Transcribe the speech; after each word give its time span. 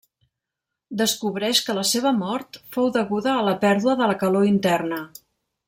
Descobreix 1.01 1.61
que 1.67 1.75
la 1.79 1.83
seva 1.89 2.13
mort 2.23 2.59
fou 2.77 2.89
deguda 2.97 3.35
a 3.37 3.45
la 3.51 3.55
pèrdua 3.67 3.97
de 4.03 4.09
la 4.13 4.17
calor 4.25 4.49
interna. 4.57 5.03